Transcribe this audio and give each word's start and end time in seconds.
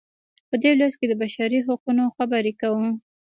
په 0.49 0.55
دې 0.61 0.71
لوست 0.79 0.95
کې 0.99 1.05
د 1.09 1.13
بشري 1.21 1.59
حقونو 1.67 2.03
خبرې 2.15 2.53
کوو. 2.61 2.87